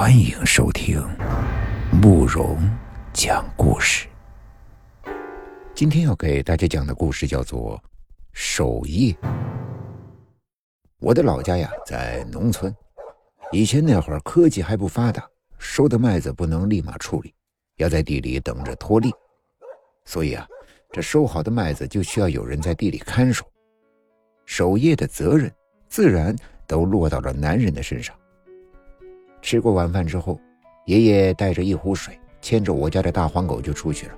[0.00, 0.98] 欢迎收听
[2.00, 2.58] 慕容
[3.12, 4.08] 讲故事。
[5.74, 7.76] 今天要给大家讲的故事叫做
[8.32, 9.12] 《守夜》。
[11.00, 12.74] 我的老家呀，在农村。
[13.52, 15.22] 以前那会儿科技还不发达，
[15.58, 17.34] 收的麦子不能立马处理，
[17.76, 19.12] 要在地里等着脱粒。
[20.06, 20.48] 所以啊，
[20.90, 23.44] 这收好的麦子就需要有人在地里看守。
[24.46, 25.52] 守夜的责任
[25.90, 26.34] 自然
[26.66, 28.16] 都落到了男人的身上。
[29.50, 30.38] 吃过晚饭之后，
[30.84, 34.12] 爷爷带着一壶水，牵着我家的大黄狗就出去了。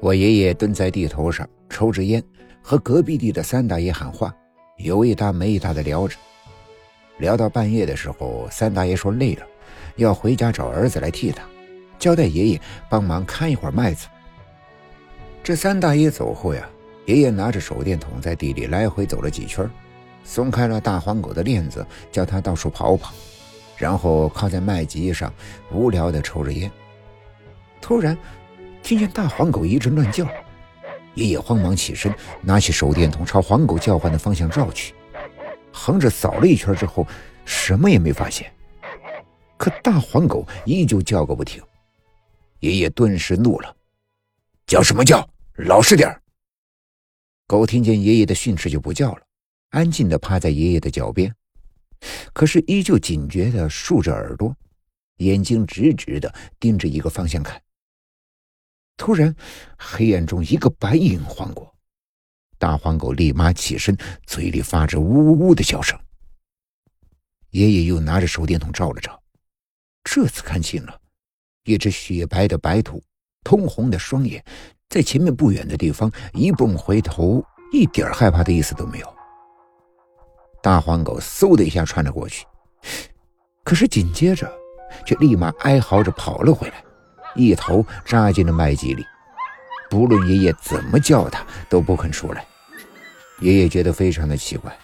[0.00, 2.24] 我爷爷蹲在地头上抽着烟，
[2.62, 4.34] 和隔壁地的三大爷喊话，
[4.78, 6.16] 有一搭没一搭的聊着。
[7.18, 9.42] 聊到半夜的时候，三大爷说累了，
[9.96, 11.44] 要回家找儿子来替他，
[11.98, 14.06] 交代爷爷帮忙看一会儿麦子。
[15.44, 16.66] 这三大爷走后呀，
[17.04, 19.70] 爷爷拿着手电筒在地里来回走了几圈，
[20.24, 23.12] 松开了大黄狗的链子，叫它到处跑跑。
[23.76, 25.32] 然后靠在麦秸上，
[25.70, 26.70] 无聊地抽着烟。
[27.80, 28.16] 突然，
[28.82, 30.26] 听见大黄狗一阵乱叫，
[31.14, 34.94] 爷爷慌忙起身，拿起手电筒朝黄狗叫唤的方向照去。
[35.72, 37.06] 横着扫了一圈之后，
[37.44, 38.50] 什么也没发现。
[39.56, 41.62] 可大黄狗依旧叫个不停。
[42.60, 43.74] 爷爷顿时怒了
[44.66, 45.28] ：“叫什么叫？
[45.56, 46.14] 老实点
[47.46, 49.22] 狗听见爷爷的训斥就不叫了，
[49.70, 51.32] 安静地趴在爷爷的脚边。
[52.32, 54.54] 可是依旧警觉的竖着耳朵，
[55.18, 57.60] 眼睛直直的盯着一个方向看。
[58.96, 59.34] 突然，
[59.78, 61.74] 黑暗中一个白影晃过，
[62.58, 65.98] 大黄狗立马起身，嘴里发着呜呜呜的叫声。
[67.50, 69.22] 爷爷又拿着手电筒照了照，
[70.04, 71.00] 这次看清了，
[71.64, 73.02] 一只雪白的白兔，
[73.44, 74.44] 通红的双眼，
[74.88, 79.15] 在前面不远的地方一蹦回头，一点害怕的意思都没有。
[80.66, 82.44] 大黄狗嗖的一下窜了过去，
[83.62, 84.52] 可是紧接着
[85.06, 86.82] 却立马哀嚎着跑了回来，
[87.36, 89.06] 一头扎进了麦秸里。
[89.88, 92.44] 不论爷爷怎么叫它，都不肯出来。
[93.38, 94.76] 爷爷觉得非常的奇怪，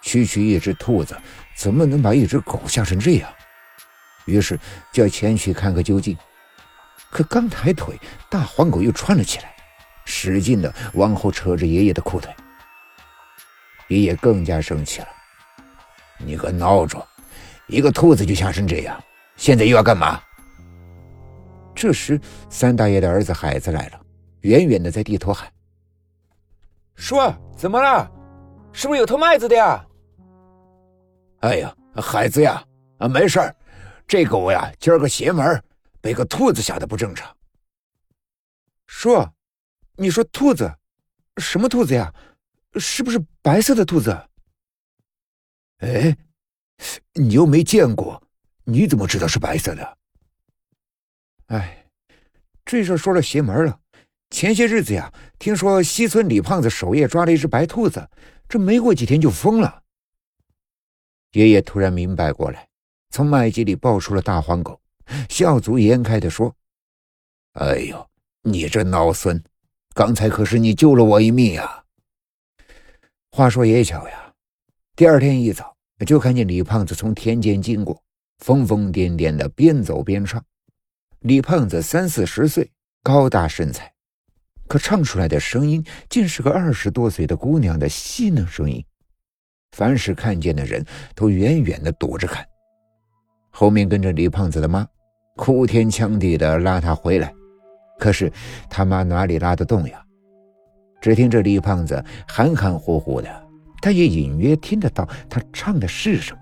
[0.00, 1.18] 区区一只兔子
[1.56, 3.28] 怎么能把一只狗吓成这样？
[4.26, 4.56] 于是
[4.92, 6.16] 就要前去看个究竟。
[7.10, 7.98] 可刚抬腿，
[8.30, 9.52] 大黄狗又窜了起来，
[10.04, 12.32] 使劲的往后扯着爷爷的裤腿。
[13.88, 15.08] 爷爷更加生气了。
[16.18, 17.04] 你个孬种，
[17.66, 19.02] 一个兔子就吓成这样，
[19.36, 20.20] 现在又要干嘛？
[21.74, 22.18] 这时，
[22.48, 24.00] 三大爷的儿子海子来了，
[24.40, 25.52] 远远的在地头喊
[26.96, 27.16] ：“叔，
[27.56, 28.10] 怎么了？
[28.72, 29.84] 是不是有偷麦子的呀
[31.40, 32.64] ？”“哎呀，海子呀，
[32.98, 33.54] 啊，没事儿，
[34.06, 35.62] 这狗呀，今儿个邪门，
[36.00, 37.30] 被个兔子吓得不正常。
[38.88, 39.22] ”“叔，
[39.96, 40.72] 你说兔子，
[41.36, 42.12] 什么兔子呀？
[42.76, 44.18] 是不是白色的兔子？”
[45.78, 46.16] 哎，
[47.14, 48.22] 你又没见过，
[48.64, 49.98] 你怎么知道是白色的？
[51.46, 51.86] 哎，
[52.64, 53.80] 这事说了邪门了。
[54.30, 58.08] 前些日子呀，听说西村李胖子守夜抓了一只白兔子，
[58.48, 59.82] 这没过几天就疯了。
[61.32, 62.68] 爷爷突然明白过来，
[63.10, 64.80] 从麦秸里抱出了大黄狗，
[65.28, 66.52] 笑逐颜开的说
[67.54, 68.10] ：“哎呦，
[68.42, 69.40] 你这孬孙，
[69.94, 71.84] 刚才可是你救了我一命呀！”
[73.30, 74.25] 话说也巧呀。
[74.96, 75.76] 第二天一早，
[76.06, 78.02] 就看见李胖子从田间经过，
[78.38, 80.42] 疯疯癫癫的边走边唱。
[81.20, 83.92] 李胖子三四十岁，高大身材，
[84.66, 88.82] 可唱出来的声音竟是个二十多岁的姑娘的细嫩声音。
[89.72, 90.82] 凡是看见的人
[91.14, 92.42] 都远远的躲着看。
[93.50, 94.88] 后面跟着李胖子的妈，
[95.36, 97.30] 哭天抢地的拉他回来。
[97.98, 98.32] 可是
[98.70, 100.02] 他妈哪里拉得动呀？
[101.02, 103.45] 只听这李胖子含含糊糊的。
[103.80, 106.38] 他也隐约听得到他唱的是什么。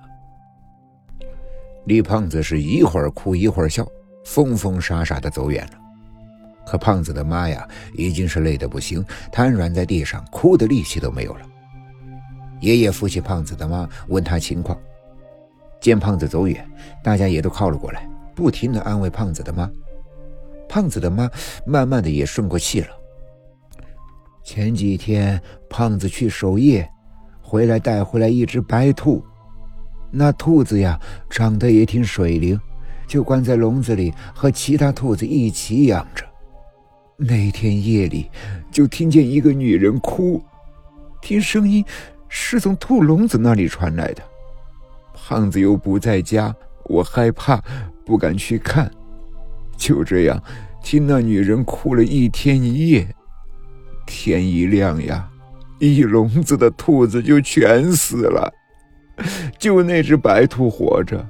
[1.87, 3.87] 李胖子是一会儿哭一会儿笑，
[4.25, 5.73] 疯疯傻傻的走远了。
[6.67, 11.47] 可胖子的妈呀，已经是累得不行，瘫软在地上，哭的力气都没有了。
[12.61, 14.81] 爷爷扶起胖子的妈，问他情况。
[15.79, 16.67] 见胖子走远，
[17.03, 19.71] 大家也都靠了过来，不停的安慰胖子的妈。
[20.67, 21.31] 胖子的妈
[21.67, 22.89] 慢慢的也顺过气了。
[24.43, 25.39] 前几天
[25.69, 26.89] 胖子去守夜。
[27.55, 29.25] 回来带回来一只白兔，
[30.11, 30.99] 那兔子呀
[31.31, 32.61] 长得也挺水灵，
[33.07, 36.27] 就关在笼子里和其他兔子一起养着。
[37.17, 38.29] 那天夜里
[38.73, 40.43] 就听见一个女人哭，
[41.23, 41.85] 听声音
[42.29, 44.23] 是从兔笼子那里传来的。
[45.15, 46.53] 胖子又不在家，
[46.87, 47.63] 我害怕
[48.05, 48.91] 不敢去看，
[49.77, 50.43] 就这样
[50.83, 53.07] 听那女人哭了一天一夜。
[54.07, 55.31] 天一亮呀。
[55.79, 58.53] 一笼子的兔子就全死了，
[59.59, 61.27] 就那只白兔活着。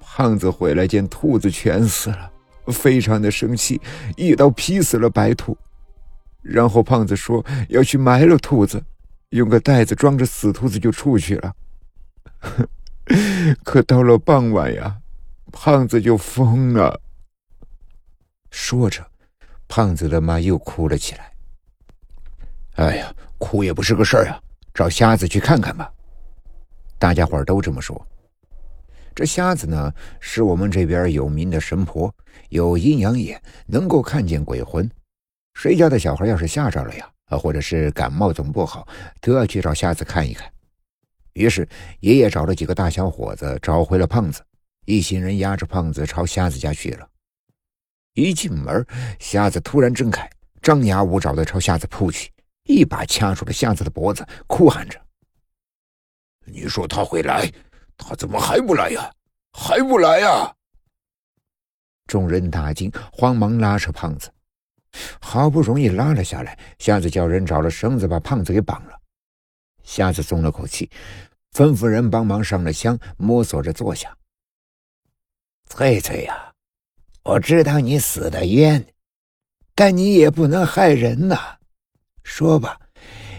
[0.00, 2.30] 胖子回来见兔子全死了，
[2.68, 3.80] 非常的生气，
[4.16, 5.56] 一刀劈死了白兔。
[6.42, 8.82] 然后胖子说要去埋了兔子，
[9.30, 11.52] 用个袋子装着死兔子就出去了。
[13.62, 14.96] 可到了傍晚呀，
[15.52, 17.00] 胖子就疯了。
[18.50, 19.06] 说着，
[19.68, 21.35] 胖子的妈又哭了起来。
[22.76, 24.40] 哎呀，哭也不是个事儿啊，
[24.74, 25.90] 找瞎子去看看吧。
[26.98, 28.06] 大家伙都这么说。
[29.14, 32.14] 这瞎子呢，是我们这边有名的神婆，
[32.50, 34.88] 有阴阳眼，能够看见鬼魂。
[35.54, 38.86] 谁家的小孩要是吓着了呀，啊，或者是感冒总不好，
[39.22, 40.46] 都要去找瞎子看一看。
[41.32, 41.66] 于是
[42.00, 44.42] 爷爷找了几个大小伙子，找回了胖子，
[44.84, 47.08] 一行人押着胖子朝瞎子家去了。
[48.12, 48.86] 一进门，
[49.18, 50.28] 瞎子突然睁开，
[50.60, 52.30] 张牙舞爪的朝瞎子扑去，
[52.66, 55.00] 一把掐住了瞎子的脖子，哭喊着
[56.44, 57.50] ：“你说他会来，
[57.96, 59.10] 他怎么还不来呀？
[59.52, 60.54] 还不来呀！”
[62.06, 64.30] 众人大惊，慌忙拉扯胖子。
[65.20, 69.00] 好不容易拉了下来，瞎子叫人找了绳子把胖子给绑了。
[69.82, 70.90] 瞎子松了口气，
[71.52, 74.16] 吩咐人帮忙上了香，摸索着坐下。
[75.68, 76.52] 翠翠呀，
[77.22, 78.86] 我知道你死的冤，
[79.74, 81.55] 但你也不能害人呐。
[82.26, 82.76] 说吧，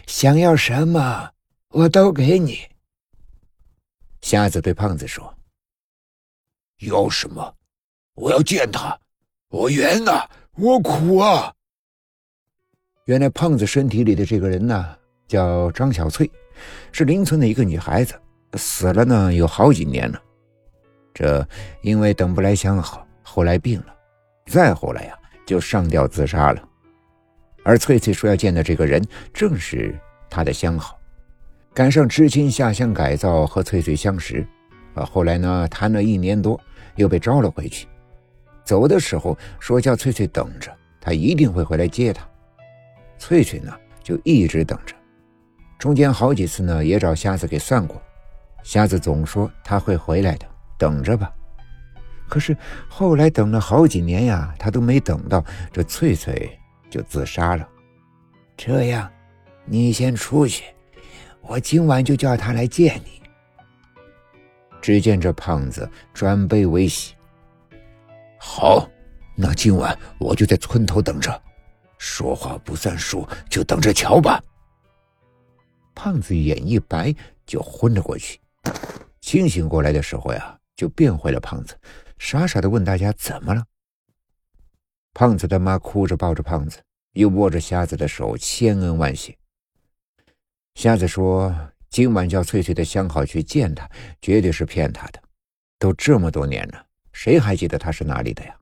[0.08, 1.30] 想要什么，
[1.72, 2.60] 我都给你。
[4.22, 5.32] 瞎子对胖子说
[6.80, 7.54] ：“要什么？
[8.16, 8.98] 我要见他，
[9.50, 10.26] 我冤呐！”
[10.56, 11.54] 我苦啊！
[13.06, 14.98] 原来胖子身体里的这个人呢，
[15.28, 16.32] 叫张小翠，
[16.94, 18.20] 是邻村的一个女孩子，
[18.54, 20.24] 死了呢有好几年了。
[21.14, 21.46] 这
[21.82, 23.94] 因为等不来相好，后来病了，
[24.46, 26.70] 再后来呀就上吊自杀了。
[27.68, 29.94] 而翠翠说要见的这个人，正是
[30.30, 30.98] 她的相好，
[31.74, 34.48] 赶上知青下乡改造和翠翠相识，
[34.94, 36.58] 啊，后来呢谈了一年多，
[36.96, 37.86] 又被招了回去。
[38.64, 42.26] 走的时候说叫翠翠等着，他一定会回来接她。
[43.18, 44.96] 翠翠呢就一直等着，
[45.78, 48.02] 中间好几次呢也找瞎子给算过，
[48.64, 50.46] 瞎子总说他会回来的，
[50.78, 51.30] 等着吧。
[52.30, 52.56] 可是
[52.88, 55.44] 后来等了好几年呀，他都没等到，
[55.74, 56.58] 这翠翠
[56.90, 57.68] 就自杀了。
[58.56, 59.12] 这样，
[59.66, 60.64] 你先出去，
[61.42, 63.22] 我今晚就叫他来见你。
[64.82, 67.14] 只见这胖子转悲为喜。
[68.40, 68.88] 好，
[69.36, 71.42] 那今晚我就在村头等着，
[71.98, 74.42] 说话不算数，就等着瞧吧。
[75.94, 77.14] 胖子眼一白，
[77.46, 78.40] 就昏了过去。
[79.20, 81.76] 清醒过来的时候呀，就变回了胖子，
[82.18, 83.64] 傻傻的问大家怎么了。
[85.20, 86.80] 胖子的妈哭着抱着胖子，
[87.14, 89.36] 又握着瞎子的手，千恩万谢。
[90.76, 91.52] 瞎子说
[91.90, 93.90] ：“今晚叫翠翠的相好去见他，
[94.22, 95.20] 绝对是骗他的。
[95.80, 98.56] 都这么多年了。”谁还记得他是哪里的呀？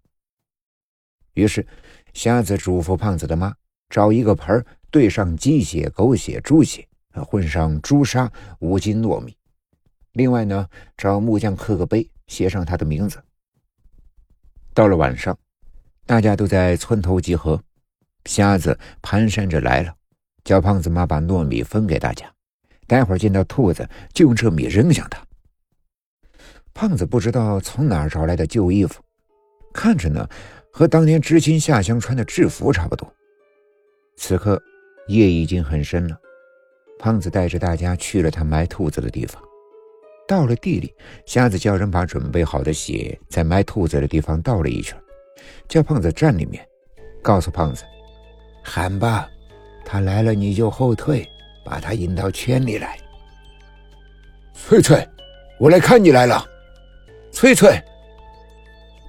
[1.34, 1.68] 于是，
[2.14, 3.54] 瞎子嘱咐胖子的妈
[3.90, 6.88] 找一个盆兑上鸡血、狗血、猪血，
[7.28, 9.36] 混上朱砂五斤糯米。
[10.14, 13.22] 另外呢，找木匠刻个碑，写上他的名字。
[14.74, 15.38] 到了晚上，
[16.08, 17.60] 大家都在村头集合，
[18.26, 19.92] 瞎子蹒跚着来了，
[20.44, 22.32] 叫胖子妈把糯米分给大家，
[22.86, 25.20] 待会儿见到兔子就用这米扔向他。
[26.76, 29.02] 胖子不知道从哪儿找来的旧衣服，
[29.74, 30.30] 看着呢，
[30.72, 33.12] 和当年知青下乡穿的制服差不多。
[34.16, 34.62] 此刻
[35.08, 36.16] 夜已经很深了，
[37.00, 39.42] 胖子带着大家去了他埋兔子的地方。
[40.28, 40.94] 到了地里，
[41.26, 44.96] 瞎子叫人把准备好的血在埋兔子的地方倒了一圈，
[45.68, 46.68] 叫胖子站里面，
[47.22, 47.84] 告诉胖子
[48.64, 49.30] ：“喊吧，
[49.84, 51.28] 他来了你就后退，
[51.64, 52.98] 把他引到圈里来。”
[54.54, 55.08] 翠翠，
[55.60, 56.46] 我来看你来了。
[57.32, 57.82] 翠翠，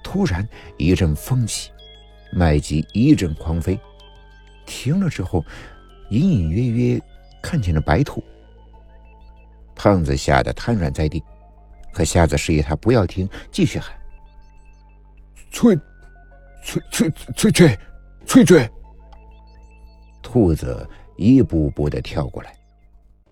[0.03, 1.71] 突然一阵风起，
[2.31, 3.79] 麦秸一阵狂飞，
[4.65, 5.43] 停了之后，
[6.09, 7.01] 隐隐约约
[7.41, 8.23] 看见了白兔。
[9.75, 11.23] 胖子吓得瘫软在地，
[11.93, 13.95] 可瞎子示意他不要停，继续喊
[15.51, 15.77] ：“翠，
[16.63, 17.79] 翠翠翠翠，
[18.25, 18.69] 翠翠！”
[20.21, 22.53] 兔子一步步的跳过来，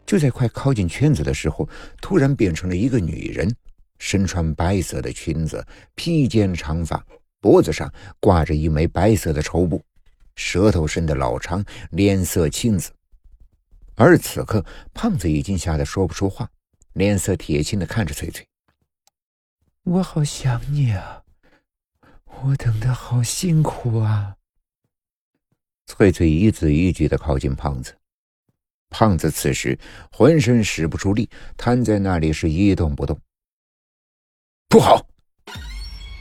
[0.06, 1.68] 就在快靠近圈子的时候，
[2.02, 3.54] 突然变成了一个女人。
[3.98, 5.66] 身穿白色的裙子，
[5.96, 7.02] 披肩长发，
[7.40, 9.82] 脖子上挂着一枚白色的绸布，
[10.36, 12.92] 舌头伸得老长，脸色青紫。
[13.96, 14.64] 而此刻，
[14.94, 16.50] 胖子已经吓得说不出话，
[16.92, 18.46] 脸色铁青的看着翠翠
[19.84, 21.24] ：“我好想你啊，
[22.46, 24.36] 我等的好辛苦啊。”
[25.88, 27.96] 翠翠一字一句的靠近胖子，
[28.90, 29.78] 胖子此时
[30.12, 33.20] 浑身使不出力，瘫在那里是一动不动。
[34.70, 35.08] 不好！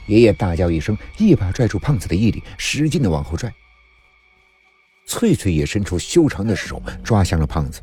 [0.06, 3.52] 爷爷大叫一声，一把拽住胖子的衣领，使劲的往后拽。
[5.06, 7.82] 翠翠也伸出修长的手抓向了胖子。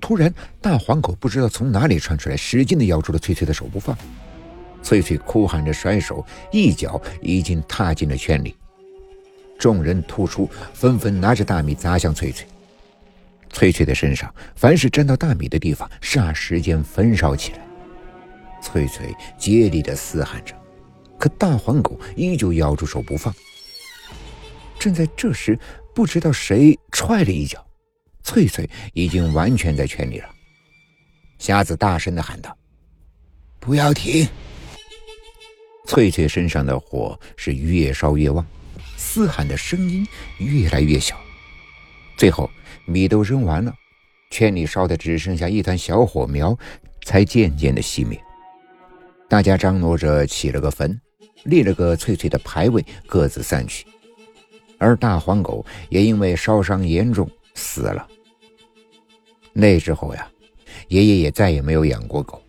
[0.00, 3.96] 突然，大黄狗不知道从哪里窜出来，使劲的咬住了翠翠的手不放。
[4.84, 8.54] 翠翠哭喊着甩手，一脚已经踏进了圈里。
[9.58, 12.46] 众人突出，纷纷拿着大米砸向翠翠。
[13.50, 17.60] 翠翠的身上，凡是沾到大米的地方，霎时间焚烧起来。
[18.60, 20.54] 翠翠竭力的嘶喊着，
[21.18, 23.34] 可大黄狗依旧咬住手不放。
[24.78, 25.58] 正在这时，
[25.94, 27.64] 不知道谁踹了一脚，
[28.22, 30.28] 翠翠已经完全在圈里了。
[31.38, 32.54] 瞎子大声的喊道
[33.60, 34.28] ：“不要停！”
[35.86, 38.44] 翠翠身上的火是越烧越旺，
[38.96, 40.06] 嘶喊的声音
[40.38, 41.18] 越来越小，
[42.16, 42.50] 最后
[42.86, 43.72] 米都扔完了，
[44.30, 46.58] 圈里烧的只剩下一团小火苗，
[47.04, 48.18] 才渐渐的熄灭。
[49.28, 50.98] 大家张罗着起了个坟，
[51.44, 53.86] 立了个翠翠的牌位，各自散去。
[54.78, 58.06] 而大黄狗也因为烧伤严重死了。
[59.52, 60.28] 那之后呀，
[60.88, 62.42] 爷爷也再也没有养过狗。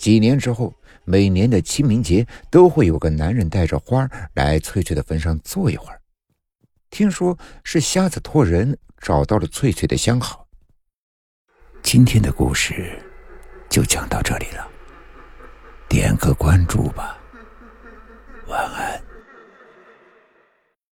[0.00, 6.00] 几年之后，每年的清明节都会有个男人带着花来翠翠的坟上坐一会儿。
[6.88, 10.46] 听说是瞎子托人找到了翠翠的相好。
[11.82, 12.98] 今天的故事
[13.68, 14.66] 就讲到这里了，
[15.86, 17.18] 点个关注吧，
[18.48, 19.09] 晚安。